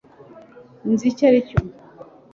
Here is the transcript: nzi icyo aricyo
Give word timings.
nzi 0.91 1.05
icyo 1.11 1.23
aricyo 1.29 1.57